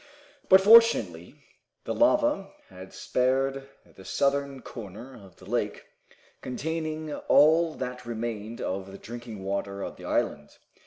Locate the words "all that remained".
7.13-8.61